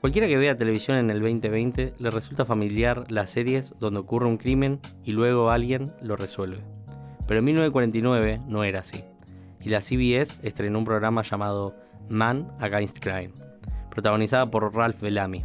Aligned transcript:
Cualquiera 0.00 0.28
que 0.28 0.38
vea 0.38 0.56
televisión 0.56 0.96
en 0.96 1.10
el 1.10 1.20
2020 1.20 1.94
le 1.98 2.10
resulta 2.10 2.44
familiar 2.46 3.04
las 3.10 3.30
series 3.30 3.74
donde 3.78 4.00
ocurre 4.00 4.26
un 4.26 4.38
crimen 4.38 4.80
y 5.04 5.12
luego 5.12 5.50
alguien 5.50 5.92
lo 6.00 6.16
resuelve. 6.16 6.62
Pero 7.26 7.40
en 7.40 7.44
1949 7.44 8.40
no 8.46 8.64
era 8.64 8.80
así. 8.80 9.04
Y 9.60 9.68
la 9.68 9.82
CBS 9.82 10.34
estrenó 10.42 10.78
un 10.78 10.86
programa 10.86 11.22
llamado 11.22 11.74
Man 12.08 12.50
Against 12.58 13.00
Crime, 13.00 13.32
protagonizada 13.90 14.50
por 14.50 14.74
Ralph 14.74 15.00
Bellamy, 15.02 15.44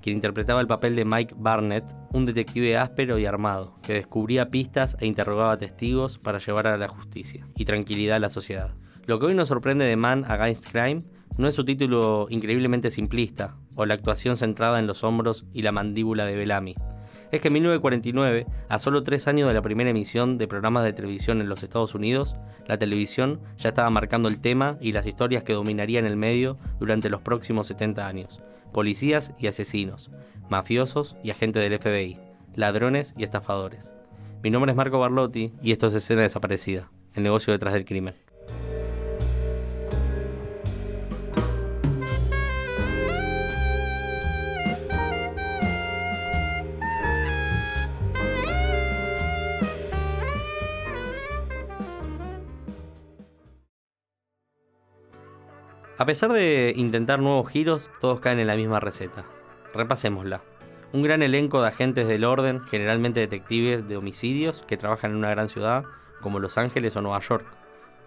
quien 0.00 0.16
interpretaba 0.16 0.62
el 0.62 0.68
papel 0.68 0.96
de 0.96 1.04
Mike 1.04 1.34
Barnett, 1.36 1.84
un 2.12 2.24
detective 2.24 2.78
áspero 2.78 3.18
y 3.18 3.26
armado, 3.26 3.74
que 3.82 3.92
descubría 3.92 4.48
pistas 4.48 4.96
e 5.00 5.06
interrogaba 5.06 5.58
testigos 5.58 6.18
para 6.18 6.38
llevar 6.38 6.66
a 6.68 6.78
la 6.78 6.88
justicia 6.88 7.46
y 7.56 7.66
tranquilidad 7.66 8.16
a 8.16 8.20
la 8.20 8.30
sociedad. 8.30 8.70
Lo 9.08 9.18
que 9.18 9.24
hoy 9.24 9.34
nos 9.34 9.48
sorprende 9.48 9.86
de 9.86 9.96
Man 9.96 10.26
Against 10.28 10.70
Crime 10.70 11.02
no 11.38 11.48
es 11.48 11.54
su 11.54 11.64
título 11.64 12.26
increíblemente 12.28 12.90
simplista, 12.90 13.56
o 13.74 13.86
la 13.86 13.94
actuación 13.94 14.36
centrada 14.36 14.78
en 14.78 14.86
los 14.86 15.02
hombros 15.02 15.46
y 15.54 15.62
la 15.62 15.72
mandíbula 15.72 16.26
de 16.26 16.36
Bellamy. 16.36 16.74
Es 17.32 17.40
que 17.40 17.48
en 17.48 17.54
1949, 17.54 18.46
a 18.68 18.78
solo 18.78 19.04
tres 19.04 19.26
años 19.26 19.48
de 19.48 19.54
la 19.54 19.62
primera 19.62 19.88
emisión 19.88 20.36
de 20.36 20.46
programas 20.46 20.84
de 20.84 20.92
televisión 20.92 21.40
en 21.40 21.48
los 21.48 21.62
Estados 21.62 21.94
Unidos, 21.94 22.36
la 22.66 22.76
televisión 22.76 23.40
ya 23.56 23.70
estaba 23.70 23.88
marcando 23.88 24.28
el 24.28 24.42
tema 24.42 24.76
y 24.78 24.92
las 24.92 25.06
historias 25.06 25.42
que 25.42 25.54
dominarían 25.54 26.04
el 26.04 26.16
medio 26.18 26.58
durante 26.78 27.08
los 27.08 27.22
próximos 27.22 27.66
70 27.68 28.06
años. 28.06 28.42
Policías 28.74 29.32
y 29.38 29.46
asesinos, 29.46 30.10
mafiosos 30.50 31.16
y 31.24 31.30
agentes 31.30 31.62
del 31.62 31.78
FBI, 31.78 32.18
ladrones 32.56 33.14
y 33.16 33.24
estafadores. 33.24 33.88
Mi 34.42 34.50
nombre 34.50 34.72
es 34.72 34.76
Marco 34.76 34.98
Barlotti 34.98 35.54
y 35.62 35.72
esto 35.72 35.86
es 35.86 35.94
Escena 35.94 36.20
Desaparecida, 36.20 36.90
el 37.14 37.22
negocio 37.22 37.54
detrás 37.54 37.72
del 37.72 37.86
crimen. 37.86 38.27
A 55.98 56.06
pesar 56.06 56.32
de 56.32 56.74
intentar 56.76 57.18
nuevos 57.18 57.50
giros, 57.50 57.90
todos 58.00 58.20
caen 58.20 58.38
en 58.38 58.46
la 58.46 58.54
misma 58.54 58.78
receta. 58.78 59.24
Repasémosla. 59.74 60.42
Un 60.92 61.02
gran 61.02 61.24
elenco 61.24 61.60
de 61.60 61.66
agentes 61.66 62.06
del 62.06 62.22
orden, 62.22 62.60
generalmente 62.60 63.18
detectives 63.18 63.88
de 63.88 63.96
homicidios, 63.96 64.62
que 64.68 64.76
trabajan 64.76 65.10
en 65.10 65.16
una 65.16 65.30
gran 65.30 65.48
ciudad 65.48 65.82
como 66.20 66.38
Los 66.38 66.56
Ángeles 66.56 66.94
o 66.94 67.02
Nueva 67.02 67.18
York. 67.18 67.44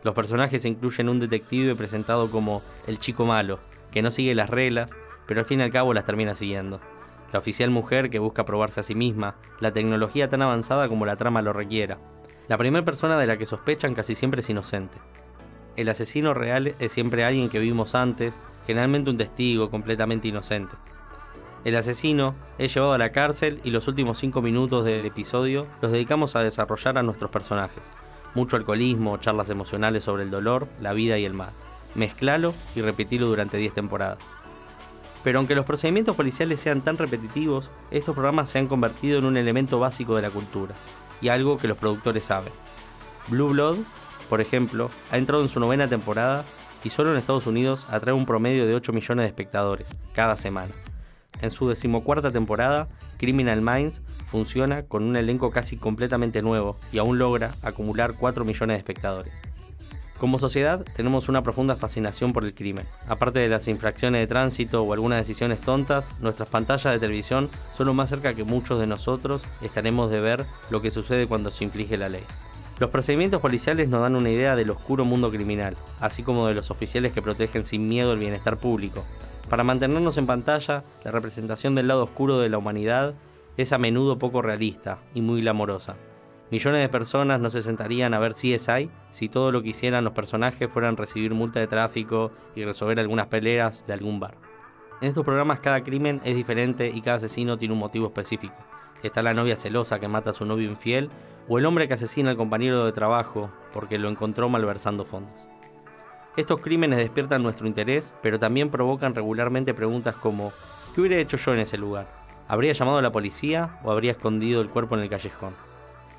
Los 0.04 0.16
personajes 0.16 0.64
incluyen 0.64 1.10
un 1.10 1.20
detective 1.20 1.76
presentado 1.76 2.32
como 2.32 2.62
el 2.88 2.98
chico 2.98 3.26
malo, 3.26 3.60
que 3.92 4.02
no 4.02 4.10
sigue 4.10 4.36
las 4.36 4.50
reglas, 4.50 4.90
pero 5.26 5.42
al 5.42 5.46
fin 5.46 5.60
y 5.60 5.64
al 5.64 5.72
cabo 5.72 5.94
las 5.94 6.06
termina 6.06 6.34
siguiendo. 6.34 6.80
La 7.34 7.40
oficial 7.40 7.72
mujer 7.72 8.10
que 8.10 8.20
busca 8.20 8.46
probarse 8.46 8.80
a 8.80 8.84
sí 8.84 8.96
misma, 8.96 9.36
la 9.60 9.74
tecnología 9.74 10.30
tan 10.30 10.42
avanzada 10.42 10.88
como 10.88 11.06
la 11.06 11.18
trama 11.18 11.42
lo 11.42 11.52
requiera. 11.52 11.98
La 12.48 12.58
primera 12.58 12.86
persona 12.86 13.20
de 13.20 13.28
la 13.28 13.36
que 13.36 13.46
sospechan 13.46 13.96
casi 13.96 14.16
siempre 14.16 14.40
es 14.40 14.50
inocente 14.50 14.98
el 15.76 15.90
asesino 15.90 16.34
real 16.34 16.76
es 16.80 16.92
siempre 16.92 17.24
alguien 17.24 17.50
que 17.50 17.60
vimos 17.60 17.96
antes, 17.96 18.38
generalmente 18.68 19.10
un 19.10 19.18
testigo 19.18 19.70
completamente 19.70 20.28
inocente. 20.28 20.76
El 21.64 21.76
asesino 21.76 22.36
es 22.58 22.74
llevado 22.74 22.94
a 22.94 22.98
la 22.98 23.12
cárcel 23.12 23.62
y 23.64 23.70
los 23.70 23.88
últimos 23.88 24.18
cinco 24.18 24.42
minutos 24.42 24.84
del 24.84 25.06
episodio 25.06 25.68
los 25.82 25.92
dedicamos 25.92 26.36
a 26.36 26.42
desarrollar 26.42 26.98
a 26.98 27.04
nuestros 27.04 27.30
personajes. 27.30 27.84
Mucho 28.34 28.56
alcoholismo, 28.56 29.18
charlas 29.18 29.50
emocionales 29.50 30.04
sobre 30.04 30.24
el 30.24 30.32
dolor, 30.32 30.68
la 30.82 30.94
vida 30.94 31.18
y 31.20 31.26
el 31.26 31.34
mal. 31.34 31.52
Mezclalo 31.94 32.54
y 32.76 32.82
repetilo 32.82 33.28
durante 33.28 33.58
10 33.58 33.74
temporadas. 33.74 34.20
Pero 35.24 35.38
aunque 35.38 35.56
los 35.56 35.66
procedimientos 35.66 36.16
policiales 36.16 36.60
sean 36.60 36.82
tan 36.82 36.98
repetitivos, 36.98 37.70
estos 37.92 38.16
programas 38.16 38.50
se 38.50 38.58
han 38.58 38.68
convertido 38.68 39.20
en 39.20 39.26
un 39.26 39.38
elemento 39.38 39.80
básico 39.80 40.16
de 40.16 40.24
la 40.24 40.32
cultura, 40.32 40.74
y 41.22 41.30
algo 41.30 41.58
que 41.58 41.68
los 41.68 41.78
productores 41.78 42.26
saben. 42.26 42.54
Blue 43.28 43.50
Blood 43.50 43.78
por 44.32 44.40
ejemplo, 44.40 44.90
ha 45.12 45.18
entrado 45.18 45.44
en 45.44 45.50
su 45.50 45.60
novena 45.60 45.90
temporada 45.90 46.46
y 46.86 46.90
solo 46.90 47.12
en 47.12 47.18
Estados 47.18 47.48
Unidos 47.48 47.86
atrae 47.90 48.14
un 48.14 48.26
promedio 48.26 48.66
de 48.66 48.74
8 48.76 48.94
millones 48.94 49.24
de 49.24 49.28
espectadores 49.28 49.90
cada 50.14 50.38
semana. 50.38 50.72
En 51.42 51.52
su 51.52 51.68
decimocuarta 51.68 52.32
temporada, 52.32 52.88
Criminal 53.18 53.62
Minds 53.62 54.02
funciona 54.28 54.84
con 54.84 55.04
un 55.04 55.18
elenco 55.18 55.52
casi 55.52 55.76
completamente 55.76 56.42
nuevo 56.42 56.78
y 56.94 57.00
aún 57.00 57.20
logra 57.20 57.56
acumular 57.62 58.14
4 58.18 58.46
millones 58.46 58.76
de 58.76 58.78
espectadores. 58.78 59.34
Como 60.18 60.40
sociedad 60.40 60.86
tenemos 60.96 61.28
una 61.28 61.44
profunda 61.44 61.76
fascinación 61.76 62.32
por 62.32 62.46
el 62.46 62.54
crimen. 62.54 62.86
Aparte 63.10 63.40
de 63.40 63.50
las 63.50 63.68
infracciones 63.68 64.22
de 64.22 64.28
tránsito 64.28 64.82
o 64.84 64.94
algunas 64.94 65.20
decisiones 65.20 65.60
tontas, 65.60 66.08
nuestras 66.22 66.48
pantallas 66.48 66.94
de 66.94 67.00
televisión 67.00 67.50
son 67.74 67.88
lo 67.88 67.94
más 67.94 68.08
cerca 68.08 68.34
que 68.34 68.46
muchos 68.46 68.80
de 68.80 68.88
nosotros 68.88 69.42
estaremos 69.62 70.10
de 70.10 70.22
ver 70.22 70.46
lo 70.70 70.82
que 70.82 70.90
sucede 70.90 71.28
cuando 71.28 71.52
se 71.52 71.66
inflige 71.66 71.98
la 71.98 72.08
ley. 72.08 72.24
Los 72.82 72.90
procedimientos 72.90 73.42
policiales 73.42 73.90
nos 73.90 74.02
dan 74.02 74.16
una 74.16 74.32
idea 74.32 74.56
del 74.56 74.72
oscuro 74.72 75.06
mundo 75.06 75.30
criminal, 75.30 75.78
así 76.00 76.24
como 76.24 76.48
de 76.48 76.56
los 76.56 76.72
oficiales 76.72 77.14
que 77.14 77.22
protegen 77.22 77.64
sin 77.64 77.88
miedo 77.88 78.12
el 78.12 78.18
bienestar 78.18 78.58
público. 78.58 79.06
Para 79.52 79.64
mantenernos 79.64 80.18
en 80.18 80.26
pantalla, 80.26 80.84
la 81.04 81.12
representación 81.12 81.76
del 81.76 81.88
lado 81.88 82.06
oscuro 82.06 82.40
de 82.40 82.50
la 82.50 82.58
humanidad 82.58 83.14
es 83.56 83.72
a 83.72 83.78
menudo 83.78 84.18
poco 84.18 84.42
realista 84.42 84.98
y 85.14 85.22
muy 85.22 85.42
glamorosa. 85.42 85.96
Millones 86.50 86.82
de 86.82 86.90
personas 86.90 87.40
no 87.40 87.52
se 87.52 87.62
sentarían 87.62 88.16
a 88.16 88.20
ver 88.20 88.34
CSI 88.34 88.90
si 89.12 89.30
todo 89.30 89.52
lo 89.52 89.62
que 89.62 89.70
hicieran 89.70 90.04
los 90.04 90.14
personajes 90.14 90.68
fueran 90.68 90.98
recibir 90.98 91.36
multa 91.36 91.60
de 91.60 91.68
tráfico 91.68 92.32
y 92.56 92.66
resolver 92.66 93.00
algunas 93.00 93.28
peleas 93.28 93.86
de 93.86 93.94
algún 93.94 94.20
bar. 94.20 94.34
En 95.02 95.08
estos 95.08 95.24
programas 95.24 95.60
cada 95.60 95.84
crimen 95.84 96.20
es 96.26 96.36
diferente 96.36 96.90
y 96.90 97.02
cada 97.02 97.18
asesino 97.18 97.60
tiene 97.60 97.76
un 97.76 97.80
motivo 97.80 98.08
específico. 98.08 98.56
Está 99.04 99.22
la 99.22 99.34
novia 99.34 99.56
celosa 99.56 100.00
que 100.00 100.08
mata 100.08 100.30
a 100.30 100.34
su 100.34 100.46
novio 100.46 100.70
infiel 100.70 101.10
o 101.48 101.58
el 101.58 101.66
hombre 101.66 101.88
que 101.88 101.96
asesina 101.96 102.30
al 102.30 102.38
compañero 102.38 102.86
de 102.86 102.92
trabajo 102.92 103.50
porque 103.74 103.98
lo 103.98 104.10
encontró 104.10 104.48
malversando 104.48 105.06
fondos. 105.06 105.34
Estos 106.38 106.62
crímenes 106.62 107.00
despiertan 107.00 107.44
nuestro 107.44 107.68
interés, 107.68 108.14
pero 108.22 108.40
también 108.40 108.70
provocan 108.70 109.16
regularmente 109.16 109.74
preguntas 109.74 110.16
como 110.16 110.54
¿qué 110.94 111.02
hubiera 111.02 111.18
hecho 111.18 111.38
yo 111.38 111.54
en 111.54 111.60
ese 111.60 111.78
lugar? 111.78 112.08
¿Habría 112.48 112.74
llamado 112.74 113.00
a 113.00 113.02
la 113.02 113.12
policía 113.12 113.80
o 113.84 113.92
habría 113.92 114.12
escondido 114.12 114.62
el 114.62 114.70
cuerpo 114.70 114.96
en 114.96 115.02
el 115.02 115.10
callejón? 115.10 115.54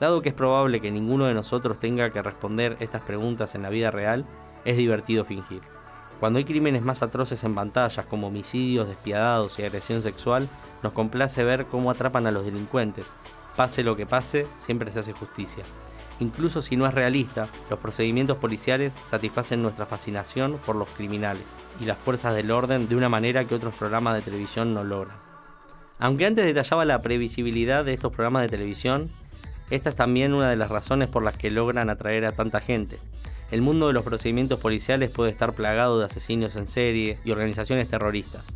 Dado 0.01 0.21
que 0.21 0.31
es 0.31 0.35
probable 0.35 0.81
que 0.81 0.91
ninguno 0.91 1.27
de 1.27 1.35
nosotros 1.35 1.79
tenga 1.79 2.11
que 2.11 2.21
responder 2.21 2.77
estas 2.81 3.03
preguntas 3.03 3.55
en 3.55 3.63
la 3.63 3.71
vida 3.71 3.91
real, 3.91 4.27
es 4.65 4.77
divertido 4.77 5.25
fingir. 5.25 5.63
Cuando 6.23 6.39
hay 6.39 6.45
crímenes 6.45 6.83
más 6.83 7.03
atroces 7.03 7.43
en 7.43 7.57
pantallas 7.57 8.07
como 8.07 8.29
homicidios 8.29 8.87
despiadados 8.87 9.59
y 9.59 9.65
agresión 9.65 10.05
sexual, 10.05 10.49
nos 10.81 10.93
complace 10.93 11.43
ver 11.43 11.67
cómo 11.67 11.91
atrapan 11.91 12.29
a 12.29 12.31
los 12.31 12.45
delincuentes, 12.45 13.07
Pase 13.57 13.83
lo 13.83 13.97
que 13.97 14.07
pase, 14.07 14.47
siempre 14.59 14.93
se 14.93 15.01
hace 15.01 15.13
justicia. 15.13 15.65
Incluso 16.21 16.63
si 16.63 16.77
no 16.77 16.87
es 16.87 16.95
realista, 16.95 17.49
los 17.69 17.81
procedimientos 17.81 18.37
policiales 18.37 18.93
satisfacen 19.05 19.63
nuestra 19.63 19.85
fascinación 19.85 20.61
por 20.65 20.77
los 20.77 20.89
criminales 20.91 21.43
y 21.81 21.87
las 21.87 21.99
fuerzas 21.99 22.37
del 22.37 22.53
orden 22.53 22.87
de 22.87 22.95
una 22.95 23.09
manera 23.09 23.45
que 23.45 23.57
otros 23.57 23.75
programas 23.75 24.15
de 24.15 24.23
televisión 24.23 24.75
no 24.75 24.85
logran. 24.85 25.17
Aunque 25.99 26.27
antes 26.27 26.45
detallaba 26.45 26.85
la 26.85 27.03
previsibilidad 27.03 27.85
de 27.85 27.95
estos 27.95 28.13
programas 28.13 28.43
de 28.43 28.49
televisión, 28.49 29.11
esta 29.71 29.89
es 29.89 29.97
también 29.97 30.35
una 30.35 30.51
de 30.51 30.57
las 30.57 30.71
razones 30.71 31.09
por 31.09 31.25
las 31.25 31.37
que 31.37 31.51
logran 31.51 31.91
atraer 31.91 32.27
a 32.27 32.31
tanta 32.31 32.61
gente. 32.61 33.01
El 33.53 33.61
mundo 33.61 33.89
de 33.89 33.93
los 33.93 34.03
procedimientos 34.03 34.59
policiales 34.59 35.11
puede 35.11 35.31
estar 35.31 35.53
plagado 35.53 35.99
de 35.99 36.07
asesinos 36.07 36.57
en 36.57 36.67
serie 36.67 37.19
y 37.23 37.33
organizaciones 37.33 37.87
terroristas, 37.87 38.47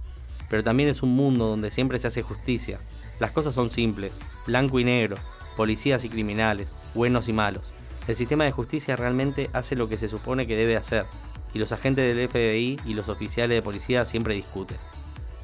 pero 0.48 0.64
también 0.64 0.88
es 0.88 1.02
un 1.02 1.14
mundo 1.14 1.48
donde 1.48 1.70
siempre 1.70 1.98
se 1.98 2.06
hace 2.06 2.22
justicia. 2.22 2.80
Las 3.20 3.30
cosas 3.30 3.54
son 3.54 3.68
simples, 3.70 4.14
blanco 4.46 4.80
y 4.80 4.84
negro, 4.84 5.18
policías 5.54 6.02
y 6.04 6.08
criminales, 6.08 6.68
buenos 6.94 7.28
y 7.28 7.34
malos. 7.34 7.70
El 8.08 8.16
sistema 8.16 8.44
de 8.44 8.52
justicia 8.52 8.96
realmente 8.96 9.50
hace 9.52 9.76
lo 9.76 9.86
que 9.86 9.98
se 9.98 10.08
supone 10.08 10.46
que 10.46 10.56
debe 10.56 10.78
hacer, 10.78 11.04
y 11.52 11.58
los 11.58 11.72
agentes 11.72 12.16
del 12.16 12.26
FBI 12.26 12.80
y 12.86 12.94
los 12.94 13.10
oficiales 13.10 13.54
de 13.54 13.62
policía 13.62 14.06
siempre 14.06 14.32
discuten. 14.32 14.78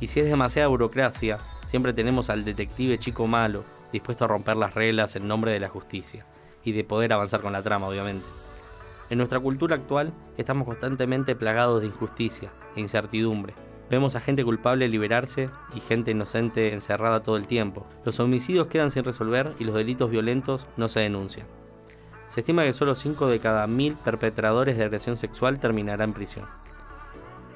Y 0.01 0.07
si 0.07 0.21
es 0.21 0.27
demasiada 0.27 0.69
burocracia, 0.69 1.37
siempre 1.69 1.93
tenemos 1.93 2.31
al 2.31 2.47
detective 2.47 2.99
chico 2.99 3.27
malo, 3.27 3.65
dispuesto 3.93 4.25
a 4.25 4.29
romper 4.29 4.57
las 4.57 4.73
reglas 4.73 5.15
en 5.15 5.29
nombre 5.29 5.53
de 5.53 5.61
la 5.61 5.69
justicia, 5.69 6.25
y 6.65 6.73
de 6.73 6.85
poder 6.85 7.13
avanzar 7.13 7.43
con 7.43 7.53
la 7.53 7.63
trama, 7.63 7.89
obviamente. 7.89 8.25
En 9.13 9.19
nuestra 9.19 9.41
cultura 9.41 9.77
actual 9.77 10.15
estamos 10.39 10.67
constantemente 10.67 11.37
plagados 11.37 11.83
de 11.83 11.89
injusticia 11.89 12.51
e 12.75 12.81
incertidumbre, 12.81 13.53
Vemos 13.91 14.17
a 14.17 14.21
gente 14.21 14.43
culpable 14.43 14.89
liberarse 14.89 15.51
y 15.75 15.81
gente 15.81 16.13
inocente 16.13 16.73
encerrada 16.73 17.23
todo 17.23 17.37
el 17.37 17.47
tiempo. 17.47 17.87
Los 18.07 18.21
homicidios 18.21 18.69
quedan 18.69 18.91
sin 18.91 19.05
resolver 19.05 19.55
y 19.59 19.65
los 19.65 19.75
delitos 19.75 20.11
violentos 20.11 20.67
no 20.79 20.89
se 20.89 21.01
denuncian. 21.01 21.47
Se 22.31 22.41
estima 22.41 22.63
que 22.63 22.73
solo 22.73 22.95
5 22.95 23.27
de 23.27 23.39
cada 23.39 23.67
1000 23.67 23.97
perpetradores 23.97 24.79
de 24.79 24.85
agresión 24.85 25.19
sexual 25.19 25.61
terminarán 25.61 26.09
en 26.09 26.15
prisión. 26.15 26.47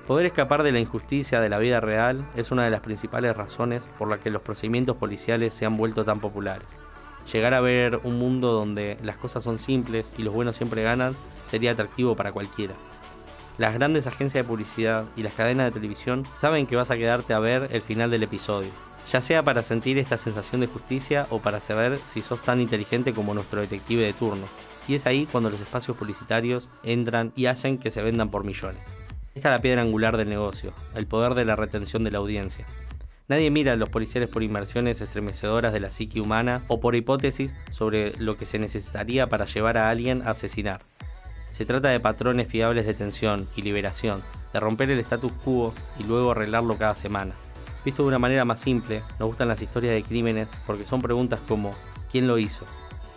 Poder 0.06 0.26
escapar 0.26 0.62
de 0.62 0.72
la 0.72 0.80
injusticia 0.80 1.40
de 1.40 1.48
la 1.48 1.56
vida 1.56 1.80
real 1.80 2.28
es 2.36 2.50
una 2.50 2.66
de 2.66 2.70
las 2.70 2.82
principales 2.82 3.34
razones 3.34 3.88
por 3.98 4.08
las 4.08 4.20
que 4.20 4.28
los 4.28 4.42
procedimientos 4.42 4.98
policiales 4.98 5.54
se 5.54 5.64
han 5.64 5.78
vuelto 5.78 6.04
tan 6.04 6.20
populares. 6.20 6.68
Llegar 7.32 7.54
a 7.54 7.62
ver 7.62 7.98
un 8.04 8.18
mundo 8.18 8.52
donde 8.52 8.98
las 9.02 9.16
cosas 9.16 9.42
son 9.42 9.58
simples 9.58 10.12
y 10.18 10.22
los 10.22 10.34
buenos 10.34 10.56
siempre 10.56 10.82
ganan 10.82 11.16
sería 11.46 11.72
atractivo 11.72 12.16
para 12.16 12.32
cualquiera. 12.32 12.74
Las 13.58 13.74
grandes 13.74 14.06
agencias 14.06 14.44
de 14.44 14.48
publicidad 14.48 15.06
y 15.16 15.22
las 15.22 15.34
cadenas 15.34 15.66
de 15.66 15.72
televisión 15.72 16.24
saben 16.38 16.66
que 16.66 16.76
vas 16.76 16.90
a 16.90 16.96
quedarte 16.96 17.32
a 17.32 17.38
ver 17.38 17.68
el 17.72 17.80
final 17.80 18.10
del 18.10 18.22
episodio, 18.22 18.70
ya 19.10 19.22
sea 19.22 19.42
para 19.42 19.62
sentir 19.62 19.98
esta 19.98 20.18
sensación 20.18 20.60
de 20.60 20.66
justicia 20.66 21.26
o 21.30 21.40
para 21.40 21.60
saber 21.60 21.98
si 22.06 22.20
sos 22.20 22.42
tan 22.42 22.60
inteligente 22.60 23.14
como 23.14 23.32
nuestro 23.32 23.60
detective 23.60 24.04
de 24.04 24.12
turno. 24.12 24.46
Y 24.88 24.94
es 24.94 25.06
ahí 25.06 25.26
cuando 25.30 25.50
los 25.50 25.60
espacios 25.60 25.96
publicitarios 25.96 26.68
entran 26.82 27.32
y 27.34 27.46
hacen 27.46 27.78
que 27.78 27.90
se 27.90 28.02
vendan 28.02 28.30
por 28.30 28.44
millones. 28.44 28.80
Esta 29.34 29.48
es 29.48 29.56
la 29.56 29.62
piedra 29.62 29.82
angular 29.82 30.16
del 30.16 30.28
negocio, 30.28 30.72
el 30.94 31.06
poder 31.06 31.34
de 31.34 31.44
la 31.44 31.56
retención 31.56 32.04
de 32.04 32.10
la 32.10 32.18
audiencia. 32.18 32.66
Nadie 33.28 33.50
mira 33.50 33.72
a 33.72 33.76
los 33.76 33.88
policiales 33.88 34.28
por 34.28 34.42
inversiones 34.42 35.00
estremecedoras 35.00 35.72
de 35.72 35.80
la 35.80 35.90
psique 35.90 36.20
humana 36.20 36.62
o 36.68 36.78
por 36.78 36.94
hipótesis 36.94 37.52
sobre 37.72 38.12
lo 38.18 38.36
que 38.36 38.46
se 38.46 38.58
necesitaría 38.58 39.28
para 39.28 39.46
llevar 39.46 39.78
a 39.78 39.90
alguien 39.90 40.22
a 40.22 40.30
asesinar. 40.30 40.82
Se 41.56 41.64
trata 41.64 41.88
de 41.88 42.00
patrones 42.00 42.48
fiables 42.48 42.84
de 42.84 42.92
tensión 42.92 43.48
y 43.56 43.62
liberación, 43.62 44.22
de 44.52 44.60
romper 44.60 44.90
el 44.90 44.98
status 44.98 45.32
quo 45.42 45.72
y 45.98 46.02
luego 46.02 46.32
arreglarlo 46.32 46.76
cada 46.76 46.94
semana. 46.94 47.34
Visto 47.82 48.02
de 48.02 48.08
una 48.08 48.18
manera 48.18 48.44
más 48.44 48.60
simple, 48.60 49.02
nos 49.18 49.28
gustan 49.28 49.48
las 49.48 49.62
historias 49.62 49.94
de 49.94 50.02
crímenes 50.02 50.48
porque 50.66 50.84
son 50.84 51.00
preguntas 51.00 51.40
como 51.48 51.74
¿quién 52.12 52.26
lo 52.26 52.36
hizo? 52.36 52.66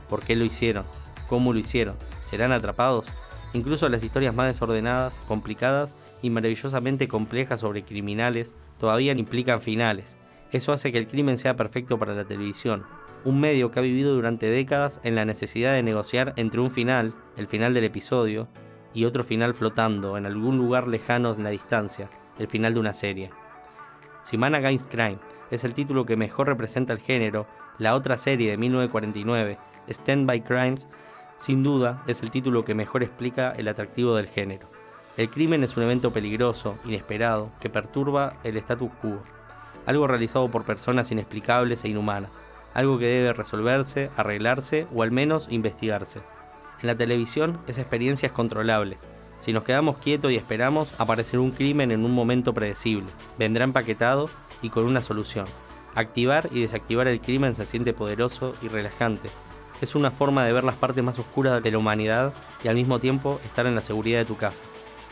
¿Por 0.07 0.24
qué 0.24 0.38
lo 0.38 0.45
hicieron? 0.45 0.86
¿Cómo 1.27 1.51
lo 1.51 1.59
hicieron? 1.59 1.97
¿Serán 2.24 2.53
atrapados? 2.53 3.07
Incluso 3.51 3.89
las 3.89 4.06
historias 4.06 4.33
más 4.33 4.47
desordenadas, 4.47 5.19
complicadas 5.27 5.94
y 6.21 6.30
maravillosamente 6.30 7.09
complejas 7.09 7.59
sobre 7.59 7.83
criminales 7.83 8.53
todavía 8.80 9.12
implican 9.12 9.62
finales. 9.62 10.15
Eso 10.53 10.71
hace 10.71 10.94
que 10.94 10.97
el 10.97 11.09
crimen 11.09 11.38
sea 11.38 11.57
perfecto 11.57 12.00
para 12.00 12.15
la 12.15 12.24
televisión, 12.24 12.85
un 13.25 13.39
medio 13.39 13.71
que 13.71 13.80
ha 13.80 13.83
vivido 13.83 14.13
durante 14.13 14.48
décadas 14.48 15.00
en 15.04 15.16
la 15.16 15.25
necesidad 15.25 15.74
de 15.74 15.83
negociar 15.83 16.33
entre 16.36 16.60
un 16.60 16.71
final, 16.71 17.13
el 17.38 17.48
final 17.48 17.74
del 17.74 17.83
episodio, 17.83 18.48
y 18.94 19.06
otro 19.06 19.24
final 19.24 19.54
flotando 19.54 20.18
en 20.18 20.25
algún 20.25 20.57
lugar 20.57 20.88
lejano 20.88 21.33
en 21.33 21.44
la 21.44 21.50
distancia, 21.50 22.10
el 22.38 22.48
final 22.48 22.74
de 22.74 22.80
una 22.80 22.94
serie. 22.94 23.30
Si 24.24 24.38
Man 24.38 24.56
Against 24.56 24.89
Crime 24.89 25.19
es 25.51 25.63
el 25.63 25.74
título 25.74 26.06
que 26.06 26.16
mejor 26.16 26.48
representa 26.48 26.94
el 26.94 27.00
género, 27.00 27.48
la 27.77 27.95
otra 27.95 28.18
serie 28.18 28.51
de 28.51 28.57
1949, 28.57 29.57
Stand 29.89 30.25
by 30.25 30.44
Crimes, 30.44 30.88
sin 31.38 31.63
duda 31.63 32.04
es 32.07 32.21
el 32.21 32.31
título 32.31 32.66
que 32.66 32.75
mejor 32.75 33.04
explica 33.04 33.51
el 33.51 33.68
atractivo 33.68 34.16
del 34.16 34.27
género. 34.27 34.69
El 35.18 35.30
crimen 35.30 35.63
es 35.63 35.75
un 35.77 35.83
evento 35.83 36.12
peligroso, 36.12 36.77
inesperado, 36.86 37.51
que 37.60 37.69
perturba 37.69 38.38
el 38.44 38.57
status 38.57 38.92
quo, 39.01 39.19
algo 39.86 40.07
realizado 40.07 40.50
por 40.50 40.63
personas 40.63 41.12
inexplicables 41.12 41.83
e 41.83 41.89
inhumanas, 41.89 42.31
algo 42.74 42.98
que 42.98 43.06
debe 43.06 43.33
resolverse, 43.33 44.10
arreglarse 44.16 44.88
o 44.94 45.04
al 45.04 45.12
menos 45.12 45.48
investigarse. 45.50 46.21
En 46.81 46.88
la 46.88 46.95
televisión 46.95 47.60
esa 47.68 47.81
experiencia 47.81 48.27
es 48.27 48.33
controlable. 48.33 48.98
Si 49.39 49.54
nos 49.54 49.63
quedamos 49.63 49.98
quietos 49.98 50.31
y 50.31 50.36
esperamos, 50.36 50.89
aparecerá 51.00 51.42
un 51.42 51.51
crimen 51.51 51.92
en 51.92 52.04
un 52.04 52.12
momento 52.12 52.54
predecible, 52.54 53.07
vendrá 53.38 53.63
empaquetado 53.63 54.30
y 54.62 54.69
con 54.69 54.86
una 54.86 55.01
solución. 55.01 55.45
Activar 55.95 56.50
y 56.51 56.62
desactivar 56.62 57.07
el 57.07 57.21
crimen 57.21 57.56
se 57.56 57.66
siente 57.66 57.94
poderoso 57.94 58.54
y 58.62 58.68
relajante. 58.68 59.30
Es 59.81 59.95
una 59.95 60.12
forma 60.12 60.45
de 60.45 60.54
ver 60.54 60.63
las 60.63 60.75
partes 60.75 61.04
más 61.04 61.18
oscuras 61.19 61.63
de 61.63 61.71
la 61.71 61.77
humanidad 61.77 62.33
y 62.63 62.68
al 62.68 62.75
mismo 62.75 63.00
tiempo 63.00 63.39
estar 63.45 63.66
en 63.66 63.75
la 63.75 63.81
seguridad 63.81 64.19
de 64.19 64.25
tu 64.25 64.36
casa. 64.36 64.62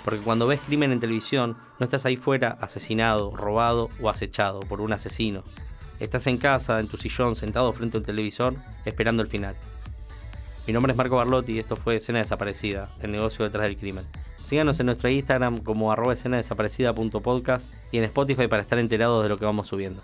Porque 0.03 0.19
cuando 0.19 0.47
ves 0.47 0.61
crimen 0.65 0.91
en 0.91 0.99
televisión, 0.99 1.57
no 1.79 1.83
estás 1.85 2.05
ahí 2.05 2.17
fuera 2.17 2.57
asesinado, 2.61 3.35
robado 3.35 3.89
o 4.01 4.09
acechado 4.09 4.59
por 4.61 4.81
un 4.81 4.93
asesino. 4.93 5.43
Estás 5.99 6.27
en 6.27 6.37
casa, 6.37 6.79
en 6.79 6.87
tu 6.87 6.97
sillón, 6.97 7.35
sentado 7.35 7.73
frente 7.73 7.97
a 7.97 7.99
un 7.99 8.05
televisor, 8.05 8.53
esperando 8.85 9.23
el 9.23 9.27
final. 9.27 9.55
Mi 10.67 10.73
nombre 10.73 10.91
es 10.91 10.97
Marco 10.97 11.15
Barlotti 11.15 11.53
y 11.53 11.59
esto 11.59 11.75
fue 11.75 11.95
Escena 11.95 12.19
Desaparecida, 12.19 12.89
el 13.01 13.11
negocio 13.11 13.45
detrás 13.45 13.63
del 13.63 13.77
crimen. 13.77 14.05
Síganos 14.45 14.79
en 14.79 14.85
nuestro 14.85 15.09
Instagram 15.09 15.59
como 15.59 15.91
arroba 15.91 16.13
escena 16.13 16.39
y 17.91 17.97
en 17.97 18.03
Spotify 18.03 18.47
para 18.47 18.61
estar 18.61 18.79
enterados 18.79 19.23
de 19.23 19.29
lo 19.29 19.37
que 19.37 19.45
vamos 19.45 19.67
subiendo. 19.67 20.03